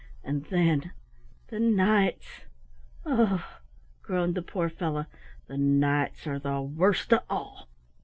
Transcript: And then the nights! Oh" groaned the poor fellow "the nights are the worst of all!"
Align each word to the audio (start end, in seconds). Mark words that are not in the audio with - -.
And 0.23 0.45
then 0.45 0.93
the 1.49 1.59
nights! 1.59 2.45
Oh" 3.05 3.45
groaned 4.01 4.33
the 4.33 4.41
poor 4.41 4.67
fellow 4.67 5.05
"the 5.45 5.59
nights 5.59 6.25
are 6.25 6.39
the 6.39 6.59
worst 6.59 7.13
of 7.13 7.21
all!" 7.29 7.67